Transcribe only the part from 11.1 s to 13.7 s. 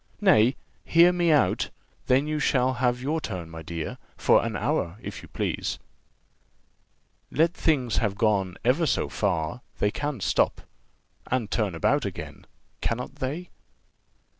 and turn about again, cannot they?